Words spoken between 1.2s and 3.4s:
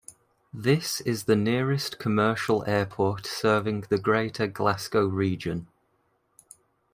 the nearest commercial airport